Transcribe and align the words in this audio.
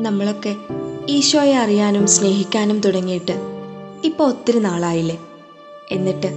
നമ്മളൊക്കെ 0.00 0.56
ഈശോയെ 1.08 1.54
അറിയാനും 1.54 2.06
സ്നേഹിക്കാനും 2.06 2.80
തുടങ്ങിയിട്ട് 2.80 3.32
ഇപ്പൊ 4.04 4.24
ഒത്തിരി 4.24 4.58
നാളായില്ലേ? 4.58 5.20
എന്നിട്ട് 5.90 6.32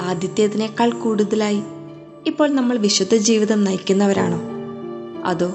ആദ്യത്തേതിനേക്കാൾ 0.00 0.90
കൂടുതലായി 0.90 1.62
ഇപ്പോൾ 2.26 2.48
നമ്മൾ 2.48 2.78
വിശുദ്ധ 2.78 3.16
ജീവിതം 3.16 3.64
നയിക്കുന്നവരാണോ? 3.64 4.40
അതോ 5.24 5.52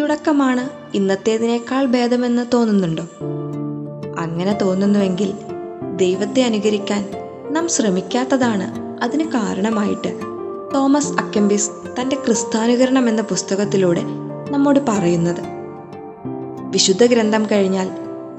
തുടക്കമാണ് 0.00 0.68
ഇന്നത്തേതിനേക്കാൾ 0.96 1.86
ഭേദമെന്ന് 1.86 2.46
തോന്നുന്നുണ്ടോ? 2.54 3.08
അങ്ങനെ 4.18 4.58
തോന്നുന്നുവെങ്കിൽ 4.62 5.32
ദൈവത്തെ 5.96 6.42
അനുകരിക്കാൻ 6.42 7.10
നാം 7.50 7.68
ശ്രമിക്കാത്തതാണ് 7.68 8.98
അതിന് 9.02 9.24
കാരണമായിട്ട് 9.24 10.20
തോമസ് 10.74 11.12
അക്കംബിസ് 11.12 11.70
തന്റെ 12.00 12.16
ക്രിസ്താനുകരണം 12.16 13.08
എന്ന 13.08 13.22
പുസ്തകത്തിലൂടെ 13.22 14.02
നമ്മോട് 14.50 14.78
പറയുന്നത്. 14.88 15.51
വിശുദ്ധ 16.72 17.06
ഗ്രന്ഥം 17.06 17.46
കഴിഞ്ഞാൽ 17.52 17.88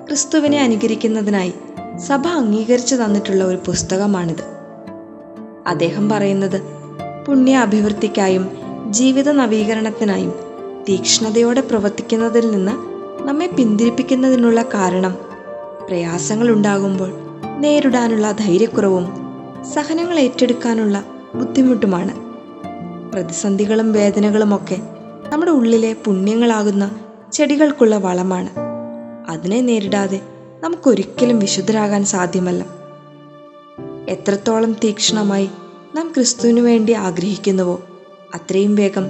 ക്രിസ്തുവിനെ 0.07 0.61
അനുകരിക്കുന്നതിനായി 0.61 1.53
സഭ 1.97 2.27
അംഗീകരിച്ചു 2.27 2.95
തന്നിട്ടുള്ള 2.95 3.43
ഒരു 3.43 3.57
പുസ്തകമാണിത്. 3.65 4.43
അദ്ദേഹം 5.67 6.09
പറയുന്നത് 6.09 6.61
പുണ്യ 7.27 7.57
അഭിവൃദ്ധിക്കായും 7.57 8.49
ജീവിത 8.89 9.31
നവീകരണത്തിനായും 9.31 10.33
തീക്ഷ്ണതയോടെ 10.89 11.61
പ്രവർത്തിക്കുന്നതിൽ 11.61 12.51
നിന്ന് 12.51 12.71
നമ്മെ 13.27 13.47
പിന്തിരിപ്പിക്കുന്നതിനുള്ള 13.47 14.61
കാരണം 14.61 15.17
പ്രയാസങ്ങൾ 15.87 16.49
ഉണ്ടാകുമ്പോൾ 16.49 17.11
നേരിടാനുള്ള 17.59 18.31
ധൈര്യക്കുറവും 18.31 19.05
സഹനങ്ങൾ 19.73 20.19
ഏറ്റെടുക്കാനുള്ള 20.19 21.03
ബുദ്ധിമുട്ടുമാണ്. 21.35 22.13
പ്രതിസന്ധികളും 23.11 23.93
വേദനകളുമൊക്കെ 23.93 24.77
നമ്മുടെ 25.29 25.51
ഉള്ളിലെ 25.51 25.95
പുണ്യങ്ങളാകുന്ന 26.05 26.91
ചെടികൾക്കുള്ള 27.33 27.97
വളമാണ്. 27.97 28.49
അതിനെ 29.29 29.61
നേരിടാതെ 29.61 30.21
നമുക്കൊരിക്കലും 30.63 31.39
വിശുദ്ധരാകാൻ 31.39 32.05
സാധ്യമല്ല. 32.05 32.65
എത്രത്തോളം 34.09 34.73
തീക്ഷ്ണമായി 34.73 35.49
നാം 35.95 36.11
ക്രിസ്തുവിനു 36.15 36.61
വേണ്ടി 36.61 36.93
ആഗ്രഹിക്കുന്നുവോ 36.93 37.81
അത്രയും 38.33 38.75
വേഗം 38.75 39.05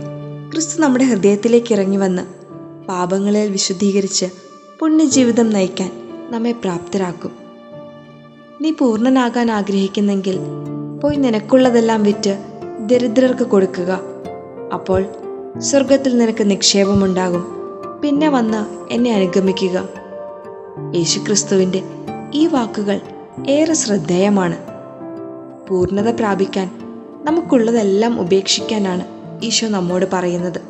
ക്രിസ്തു 0.51 0.81
നമ്മുടെ 0.81 1.03
ഹൃദയത്തിലേക്ക് 1.03 1.73
ഇറങ്ങി 1.73 1.97
വന്ന് 1.97 2.21
പാപങ്ങളെ 2.87 3.47
വിശുദ്ധീകരിച്ച് 3.47 4.25
പുണ്യജീവിതം 4.79 5.49
നയിക്കാൻ 5.49 5.91
നമ്മെ 6.31 6.51
പ്രാപ്തരാക്കും. 6.51 7.31
നീ 8.61 8.71
പൂർണനാകാൻ 8.71 9.51
ആഗ്രഹിക്കുന്നെങ്കിൽ 9.51 10.39
പോയി 11.03 11.15
നിനക്കുള്ളതെല്ലാം 11.15 12.03
വിറ്റ് 12.03 12.43
ദരിദ്രർക്ക് 12.79 13.43
കൊടുക്കുക. 13.43 13.99
അപ്പോൾ 14.73 15.05
സ്വർഗത്തിൽ 15.59 16.17
നിനക്ക് 16.17 16.51
നിക്ഷേപമുണ്ടാകും. 16.51 17.62
പിന്നെ 18.03 18.29
വന്ന് 18.29 18.93
എന്നെ 18.93 19.13
അനുഗമിക്കുക. 19.13 19.89
യേശുക്രിസ്തുവിന്റെ 20.95 21.83
ഈ 22.33 22.47
വാക്കുകൾ 22.47 23.01
ഏറെ 23.49 23.73
ശ്രദ്ധേയമാണ്. 23.73 24.57
പൂർണത 25.67 26.15
പ്രാപിക്കാൻ 26.15 26.71
നമുക്കുള്ളതെല്ലാം 27.23 28.19
ഉപേക്ഷിക്കാനാണ് 28.19 29.05
ഈശോ 29.43 29.67
നമ്മോട് 29.67 30.05
പറയുന്നത്. 30.13 30.61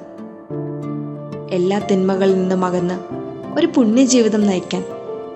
എല്ലാ 1.52 1.80
തിന്മകളിൽ 1.80 2.34
നിന്നും 2.34 2.66
അകന്ന് 2.66 3.00
ഒരു 3.60 3.68
പുണ്യജീവിതം 3.76 4.48
നയിക്കാൻ 4.48 4.84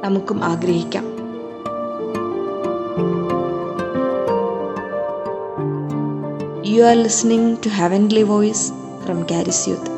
നമുക്കും 0.02 0.44
ആഗ്രഹിക്കാം. 0.44 1.18
You 6.72 6.84
are 6.84 7.00
listening 7.06 7.46
to 7.66 7.70
Heavenly 7.82 8.24
Voice 8.34 8.66
from 9.06 9.20
Gary's 9.32 9.62
Youth. 9.70 9.98